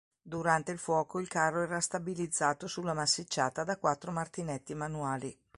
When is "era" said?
1.61-1.79